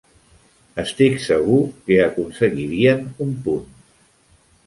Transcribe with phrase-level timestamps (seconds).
[0.83, 3.71] Estic segur que aconseguirien un punt!